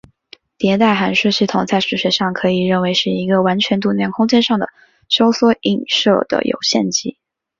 [0.57, 4.65] 迭代函数系统在数学上可以认为是一个完全度量空间上的
[5.09, 7.19] 收缩映射的有限集。